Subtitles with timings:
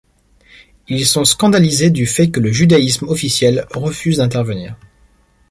[0.87, 4.75] Ils sont scandalisés du fait que le judaïsme officiel refuse d'intervenir.